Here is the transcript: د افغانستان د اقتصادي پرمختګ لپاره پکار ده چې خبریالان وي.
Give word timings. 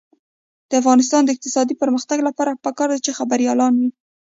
د 0.69 0.71
افغانستان 0.81 1.21
د 1.23 1.29
اقتصادي 1.35 1.75
پرمختګ 1.81 2.19
لپاره 2.27 2.59
پکار 2.65 2.87
ده 2.93 2.97
چې 3.05 3.17
خبریالان 3.19 3.73
وي. 3.79 3.89